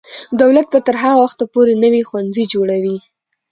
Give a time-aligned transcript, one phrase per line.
[0.41, 2.97] دولت به تر هغه وخته پورې نوي ښوونځي جوړوي.